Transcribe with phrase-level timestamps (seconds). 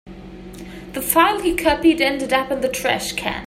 [0.93, 3.39] The file he copied ended up in the trash can.